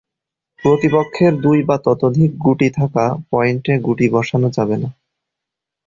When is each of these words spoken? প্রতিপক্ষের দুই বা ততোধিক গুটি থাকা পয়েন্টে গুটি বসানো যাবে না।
প্রতিপক্ষের 0.63 1.33
দুই 1.41 1.59
বা 1.63 1.75
ততোধিক 1.77 2.31
গুটি 2.37 2.67
থাকা 2.69 3.05
পয়েন্টে 3.31 3.73
গুটি 3.79 4.05
বসানো 4.09 4.47
যাবে 4.49 4.75
না। 4.77 4.89